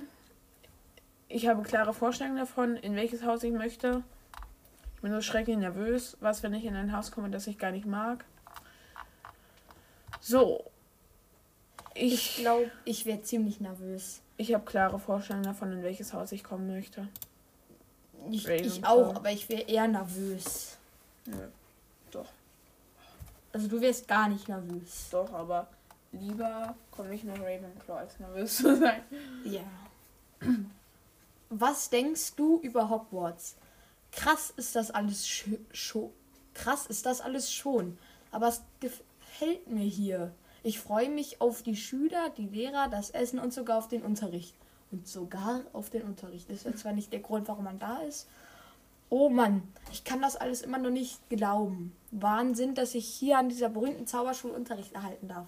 [1.29, 4.03] Ich habe klare Vorstellungen davon, in welches Haus ich möchte.
[4.95, 6.17] Ich bin so schrecklich nervös.
[6.19, 8.25] Was, wenn ich in ein Haus komme, das ich gar nicht mag?
[10.19, 10.65] So.
[11.93, 14.21] Ich, ich glaube, ich wäre ziemlich nervös.
[14.35, 17.07] Ich habe klare Vorstellungen davon, in welches Haus ich kommen möchte.
[18.29, 20.77] Ich, ich auch, aber ich wäre eher nervös.
[21.25, 21.47] Nö.
[22.11, 22.27] Doch.
[23.53, 25.07] Also du wärst gar nicht nervös.
[25.11, 25.67] Doch, aber
[26.19, 29.01] lieber komme ich nach Ravenclaw, als nervös zu sein.
[29.43, 29.63] Ja.
[31.49, 33.55] Was denkst du über Hogwarts?
[34.11, 36.09] Krass ist das alles schon.
[36.53, 37.97] Krass ist das alles schon.
[38.31, 40.33] Aber es gefällt mir hier.
[40.63, 44.55] Ich freue mich auf die Schüler, die Lehrer, das Essen und sogar auf den Unterricht.
[44.91, 46.49] Und sogar auf den Unterricht.
[46.49, 48.27] Das ist zwar nicht der Grund, warum man da ist.
[49.09, 51.95] Oh Mann, ich kann das alles immer noch nicht glauben.
[52.11, 55.45] Wahnsinn, dass ich hier an dieser berühmten Zauberschule Unterricht erhalten darf.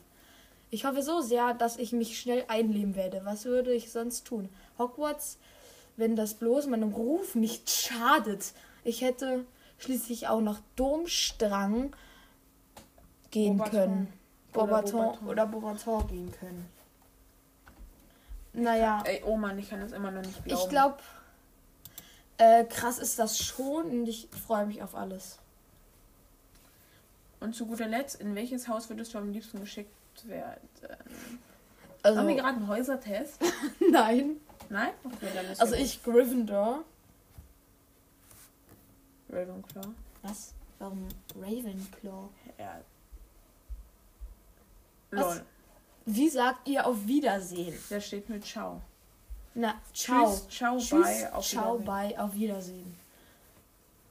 [0.69, 3.21] Ich hoffe so sehr, dass ich mich schnell einleben werde.
[3.23, 4.49] Was würde ich sonst tun?
[4.77, 5.38] Hogwarts,
[5.95, 8.53] wenn das bloß meinem Ruf nicht schadet.
[8.84, 9.45] Ich hätte
[9.80, 11.95] schließlich auch noch Domstrang
[13.32, 13.71] gehen Beaubaton.
[13.71, 14.13] können.
[14.51, 15.27] Beaubaton.
[15.27, 16.69] oder Beaubaton gehen können.
[18.53, 20.62] Naja, Ey, oh Mann, ich kann das immer noch nicht glauben.
[20.63, 20.97] ich glaube,
[22.38, 25.38] äh, krass ist das schon und ich freue mich auf alles.
[27.39, 29.91] Und zu guter Letzt, in welches Haus würdest du am liebsten geschickt
[30.27, 30.67] werden?
[32.03, 33.41] Also, Haben wir gerade einen Häusertest?
[33.91, 34.38] nein.
[34.69, 34.91] Nein?
[35.03, 36.84] Okay, dann ist Also ja ich Gryffindor.
[39.27, 39.38] gut.
[39.38, 39.88] Ravenclaw.
[40.23, 40.53] Was?
[40.80, 42.30] Warum Ravenclaw?
[42.58, 42.82] Ja.
[45.12, 45.36] Was?
[45.36, 45.45] Lol.
[46.06, 47.77] Wie sagt ihr auf Wiedersehen?
[47.89, 48.82] Da steht mit Ciao.
[49.56, 50.27] Na, ciao.
[50.32, 51.86] Tschüss, ciao, Tschüss, bye, auf ciao, Wiedersehen.
[51.86, 52.95] bye, auf Wiedersehen.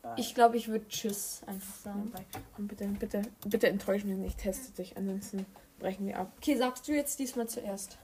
[0.03, 0.15] Bye.
[0.17, 2.11] Ich glaube, ich würde Tschüss einfach sagen.
[2.11, 2.25] Bye.
[2.55, 4.39] Komm, bitte, bitte, bitte enttäuschen wir nicht.
[4.39, 5.47] Teste dich, ansonsten
[5.79, 6.33] brechen wir ab.
[6.39, 7.99] Okay, sagst du jetzt diesmal zuerst.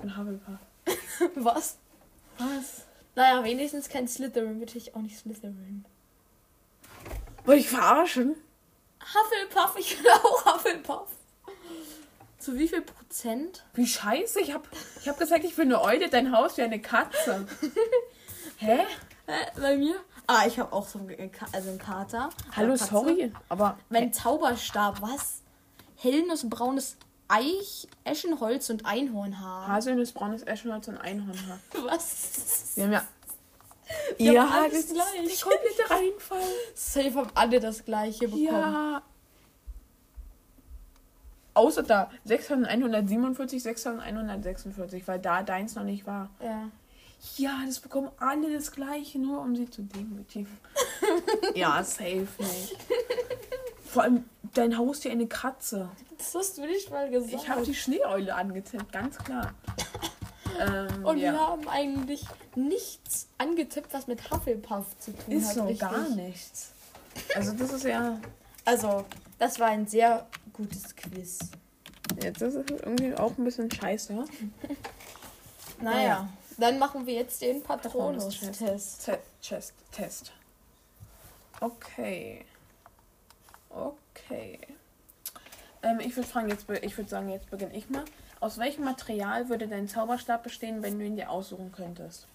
[0.00, 0.58] Und Hufflepuff.
[1.36, 1.78] Was?
[2.38, 2.86] Was?
[3.14, 5.84] Naja, wenigstens kein Slytherin, bitte ich auch nicht Slytherin.
[7.44, 8.36] Wollte ich verarschen?
[9.00, 11.08] Hufflepuff, ich will auch Hufflepuff.
[12.38, 13.64] Zu wie viel Prozent?
[13.74, 14.40] Wie scheiße.
[14.40, 14.66] Ich hab,
[15.00, 17.46] ich hab gesagt, ich will eine Eule, dein Haus wie eine Katze.
[18.56, 18.80] Hä?
[19.26, 19.96] Äh, bei mir?
[20.34, 22.30] Ah, ich habe auch so einen, Ka- also einen Kater.
[22.56, 22.90] Hallo, Äh, Katze.
[22.90, 23.32] sorry.
[23.48, 25.42] Aber Mein Zauberstab, was?
[25.96, 26.96] Hellnussbraunes
[27.28, 29.68] Eich, Eschenholz und Einhornhaar.
[29.68, 31.58] Haselnuss, braunes Eschenholz und Einhornhaar.
[31.86, 32.72] Was?
[32.76, 33.02] Wir haben ja.
[34.18, 35.12] Wir haben alles das ist gleich.
[35.14, 36.48] der komplette Reinfall.
[36.74, 38.44] Safe haben alle das gleiche bekommen.
[38.44, 39.02] Ja.
[41.54, 46.30] Außer da 6147, 6146, weil da deins noch nicht war.
[46.42, 46.68] Ja.
[47.36, 50.58] Ja, das bekommen alle das gleiche, nur um sie zu demütigen.
[51.54, 52.76] ja, safe nicht.
[53.86, 55.88] Vor allem dein Haustier eine Katze.
[56.18, 57.32] Das hast du nicht mal gesagt.
[57.34, 59.54] Ich habe die Schneeeule angetippt, ganz klar.
[60.60, 61.32] Ähm, Und ja.
[61.32, 65.54] wir haben eigentlich nichts angetippt, was mit Hufflepuff zu tun Ist hat.
[65.54, 65.80] so richtig.
[65.80, 66.72] gar nichts.
[67.34, 68.18] Also das ist ja.
[68.64, 69.04] Also,
[69.38, 71.38] das war ein sehr gutes Quiz.
[72.22, 74.24] Jetzt ist es irgendwie auch ein bisschen scheiße.
[75.80, 76.28] Naja, Naja.
[76.62, 79.04] Dann machen wir jetzt den Patronus-Test.
[79.04, 79.74] Te Test.
[79.90, 80.32] Test.
[81.60, 82.44] Okay.
[83.68, 84.58] Okay.
[85.82, 88.04] Ähm, ich würde fragen, jetzt, ich würde sagen, jetzt beginne ich mal.
[88.40, 92.26] Aus welchem Material würde dein Zauberstab bestehen, wenn du ihn dir aussuchen könntest?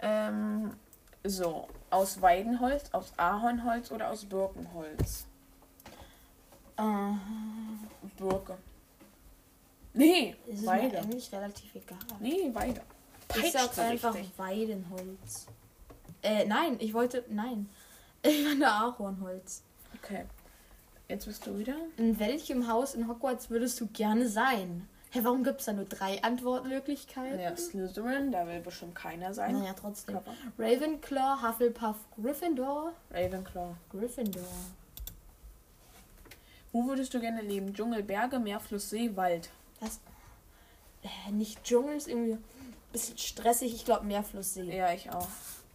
[0.00, 0.72] Ähm,
[1.24, 5.26] so, aus Weidenholz, aus Ahornholz oder aus Birkenholz?
[6.76, 6.82] Äh,
[8.16, 8.56] Birke.
[9.92, 10.98] Nee, ist es mir Weide.
[10.98, 11.98] eigentlich relativ egal.
[12.20, 12.80] Nee, Weide.
[13.36, 14.38] Ich sag Peitscht einfach richtig.
[14.38, 15.46] Weidenholz.
[16.22, 17.24] Äh, nein, ich wollte.
[17.28, 17.68] Nein.
[18.22, 19.62] Ich meine Ahornholz.
[19.96, 20.26] Okay.
[21.08, 21.74] Jetzt bist du wieder.
[21.96, 24.86] In welchem Haus in Hogwarts würdest du gerne sein?
[25.12, 27.40] Hä, warum gibt es da nur drei Antwortmöglichkeiten?
[27.40, 29.58] Ja, Slytherin, da will bestimmt keiner sein.
[29.58, 30.18] Naja, trotzdem.
[30.18, 32.92] Aber Ravenclaw, Hufflepuff, Gryffindor.
[33.10, 33.74] Ravenclaw.
[33.90, 34.42] Gryffindor.
[36.72, 37.74] Wo würdest du gerne leben?
[37.74, 39.48] Dschungel, Berge, Meer, Fluss, See, Wald.
[39.80, 40.00] Was?
[41.02, 42.44] Äh, nicht Dschungel ist irgendwie ein
[42.92, 43.74] bisschen stressig.
[43.74, 44.76] Ich glaube Meerflusssee.
[44.76, 45.28] Ja, ich auch.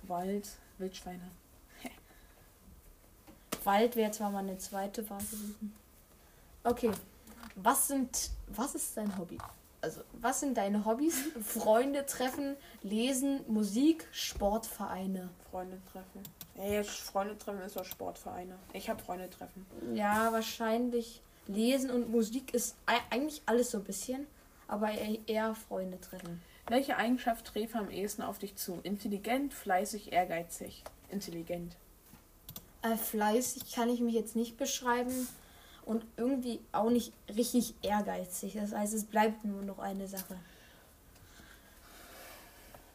[0.04, 1.32] Wald, Wildschweine.
[3.64, 5.76] Wald wäre zwar mal eine zweite Wahl gewesen.
[6.64, 6.92] Okay.
[7.56, 8.32] Was sind.
[8.48, 9.38] Was ist dein Hobby?
[9.82, 11.16] Also, was sind deine Hobbys?
[11.42, 15.30] Freunde treffen, lesen, Musik, Sportvereine.
[15.52, 16.24] Freunde treffen.
[16.58, 18.58] Ey, Freunde treffen ist doch Sportvereine.
[18.74, 19.66] Ich habe Freunde treffen.
[19.94, 21.22] Ja, wahrscheinlich.
[21.48, 24.26] Lesen und Musik ist ei- eigentlich alles so ein bisschen,
[24.68, 26.42] aber e- eher Freunde treffen.
[26.68, 28.80] Welche Eigenschaft treffe am ehesten auf dich zu?
[28.84, 30.84] Intelligent, fleißig, ehrgeizig.
[31.10, 31.76] Intelligent.
[32.82, 35.28] Äh, fleißig kann ich mich jetzt nicht beschreiben
[35.86, 38.54] und irgendwie auch nicht richtig ehrgeizig.
[38.54, 40.36] Das heißt, es bleibt nur noch eine Sache.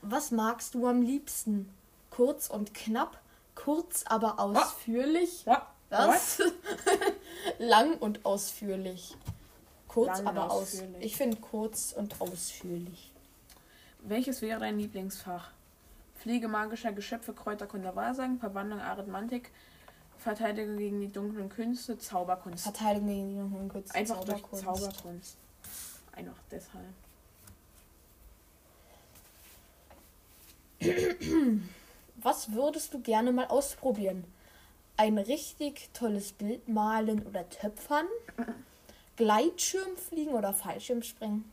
[0.02, 1.68] Was magst du am liebsten?
[2.10, 3.20] Kurz und knapp,
[3.54, 5.46] kurz aber ausführlich.
[5.46, 5.62] What?
[5.90, 6.40] Was?
[7.58, 9.16] Lang und ausführlich.
[9.88, 10.62] Kurz Lang aber aus.
[10.62, 11.04] ausführlich.
[11.04, 13.12] Ich finde kurz und ausführlich.
[14.02, 15.50] Welches wäre dein Lieblingsfach?
[16.20, 19.50] Pflege magischer Geschöpfe, Kräuterkunde, Wahrsagen, Verwandlung, Arithmantik,
[20.18, 22.62] Verteidigung gegen die dunklen Künste, Zauberkunst.
[22.62, 23.90] Verteidigung gegen die Dunklen kurz.
[23.90, 24.64] Einfach durch Zauberkunst.
[24.64, 25.36] Zauberkunst.
[26.12, 26.84] Einfach deshalb.
[32.16, 34.24] Was würdest du gerne mal ausprobieren?
[35.00, 38.04] Ein richtig tolles Bild malen oder töpfern?
[39.16, 41.50] Gleitschirmfliegen oder Fallschirmspringen?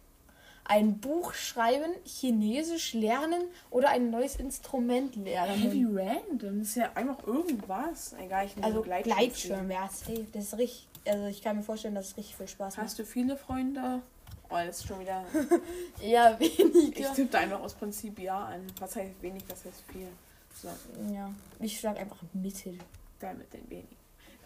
[0.66, 5.62] Ein Buch schreiben, Chinesisch lernen oder ein neues Instrument lernen?
[5.62, 8.16] Heavy Random, das ist ja einfach irgendwas.
[8.20, 9.16] Egal, ich also Gleitschirm.
[9.16, 10.28] Gleitschirm, ja, safe.
[10.34, 10.88] Das ist richtig.
[11.08, 12.86] Also ich kann mir vorstellen, dass es richtig viel Spaß macht.
[12.86, 14.02] Hast du viele Freunde?
[14.50, 15.24] Oh, das ist schon wieder.
[16.02, 17.14] Ja, Ich weniger.
[17.14, 18.68] tippe einfach aus Prinzip ja an.
[18.82, 20.10] Was heißt wenig, was heißt viel?
[20.54, 20.68] So,
[21.14, 21.32] Ja,
[21.62, 22.78] ich schlage einfach Mittel.
[23.20, 23.98] Damit den wenig.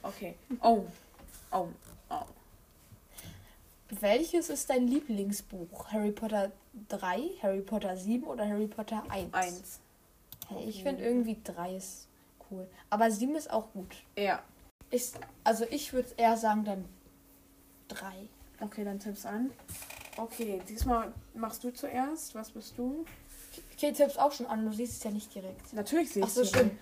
[0.04, 0.36] Okay.
[0.62, 0.86] Oh.
[1.52, 1.68] Oh.
[2.10, 2.26] Oh.
[4.00, 5.92] Welches ist dein Lieblingsbuch?
[5.92, 6.52] Harry Potter
[6.90, 9.34] 3, Harry Potter 7 oder Harry Potter 1?
[9.34, 9.80] Eins.
[10.48, 12.08] Hey, ich finde irgendwie 3 ist
[12.50, 12.68] cool.
[12.90, 13.96] Aber 7 ist auch gut.
[14.18, 14.42] Ja.
[14.90, 15.12] Ich,
[15.44, 16.86] also ich würde eher sagen dann
[17.90, 18.14] 3.
[18.62, 19.52] Okay, dann tipp's an.
[20.18, 22.36] Okay, diesmal machst du zuerst.
[22.36, 23.06] Was bist du?
[23.76, 25.74] Okay, tippst auch schon an, du siehst es ja nicht direkt.
[25.74, 26.74] Natürlich sehe Ach ich so, stimmt.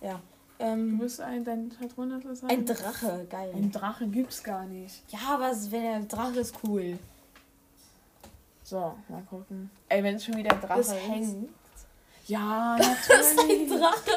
[0.00, 0.20] Ja.
[0.60, 3.50] Du Ähm, bist ein, dein Patron ist ein Drache, geil.
[3.54, 5.02] Ein Drache gibt's gar nicht.
[5.10, 6.98] ja, aber wenn der Drache ist cool.
[8.62, 9.70] So, mal gucken.
[9.88, 11.08] Ey, wenn es schon wieder ein Drache Das ist.
[11.08, 11.48] hängt.
[12.26, 13.68] Ja, Das ist ein natürlich.
[13.70, 14.10] Drache.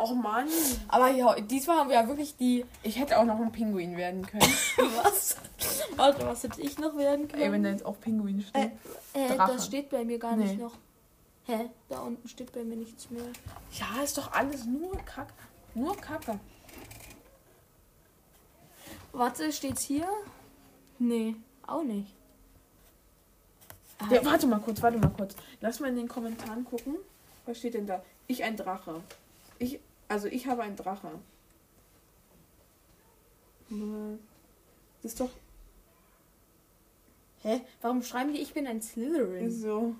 [0.00, 0.48] Och Mann.
[0.88, 2.64] Aber ja, diesmal haben wir ja wirklich die.
[2.82, 4.42] Ich hätte auch noch ein Pinguin werden können.
[5.02, 5.36] Was?
[5.96, 7.42] Warte, was hätte ich noch werden können?
[7.42, 8.72] Ey, wenn da jetzt auch Pinguin steht.
[9.14, 9.52] Hä, Drache.
[9.54, 10.44] das steht bei mir gar Nee.
[10.44, 10.72] nicht noch.
[11.46, 11.70] Hä?
[11.88, 13.22] Da unten steht bei mir nichts mehr.
[13.72, 15.32] Ja, ist doch alles nur Kacke.
[15.76, 16.40] Nur Kacke.
[19.12, 20.08] Warte, steht's hier?
[20.98, 21.36] Nee,
[21.66, 22.14] auch nicht.
[23.98, 25.36] Ah, Ja, warte mal kurz, warte mal kurz.
[25.60, 26.96] Lass mal in den Kommentaren gucken.
[27.44, 28.02] Was steht denn da?
[28.26, 29.02] Ich ein Drache.
[29.58, 31.10] Ich, also ich habe einen Drache.
[33.68, 35.30] Das ist doch
[37.42, 37.60] Hä?
[37.82, 39.50] Warum schreiben die, ich bin ein Slytherin?
[39.52, 39.94] so.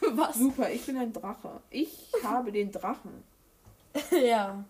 [0.12, 0.36] Was?
[0.36, 1.60] Super, ich bin ein Drache.
[1.70, 3.24] Ich habe den Drachen.
[4.24, 4.64] ja.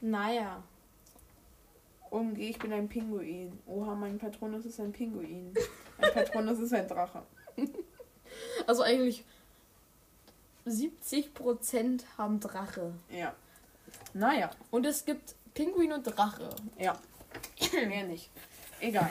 [0.00, 0.62] Naja.
[2.10, 3.58] Umgeh, ich bin ein Pinguin.
[3.66, 5.52] Oha, mein Patronus ist ein Pinguin.
[6.00, 7.22] Mein Patronus ist ein Drache.
[8.66, 9.24] Also eigentlich
[10.66, 12.92] 70% haben Drache.
[13.10, 13.34] Ja.
[14.12, 16.50] Naja, Und es gibt Pinguin und Drache.
[16.78, 16.98] ja.
[17.72, 18.30] Mehr nicht.
[18.80, 19.10] Egal.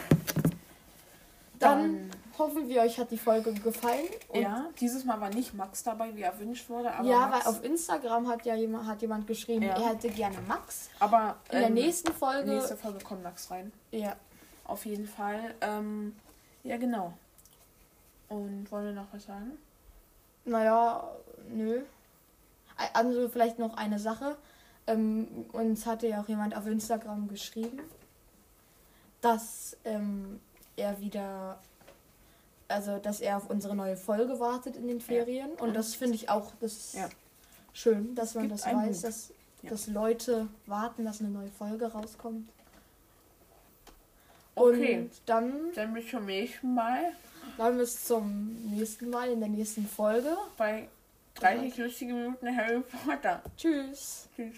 [1.60, 4.08] Dann hoffen wir, euch hat die Folge gefallen.
[4.30, 6.91] Und ja, dieses Mal war nicht Max dabei, wie erwünscht wurde.
[6.93, 9.76] Aber ja, Max, weil auf Instagram hat ja jemand, hat jemand geschrieben, Ja.
[9.76, 10.89] er hätte gerne Max.
[11.00, 12.52] aber In der ähm, nächsten Folge.
[12.52, 13.71] nächste Folge kommt Max rein.
[13.91, 14.15] Ja.
[14.65, 15.56] Auf jeden Fall.
[15.62, 16.15] Ähm,
[16.63, 17.13] ja, genau.
[18.30, 19.58] Und wollen wir noch was sagen?
[20.45, 21.04] Naja,
[21.50, 21.82] nö.
[22.93, 24.38] Also vielleicht noch eine Sache.
[24.86, 27.80] Ähm, uns hatte ja auch jemand auf Instagram geschrieben,
[29.21, 30.39] dass ähm,
[30.76, 31.60] er wieder,
[32.67, 35.51] also dass er auf unsere neue Folge wartet in den Ferien.
[35.53, 37.10] Und das finde ich auch, das Ja.
[37.73, 39.69] schön, dass man das weiß, dass, Ja.
[39.71, 42.49] dass Leute warten, dass eine neue Folge rauskommt.
[44.56, 44.99] Okay.
[45.01, 47.12] Und dann Dann bis zum nächsten Mal
[47.58, 50.36] dann bis zum nächsten Mal in der nächsten Folge.
[50.58, 50.88] bei
[51.36, 53.41] 30 lustige Minuten Harry Potter.
[53.56, 54.27] Tschüss.
[54.36, 54.56] Tschüss.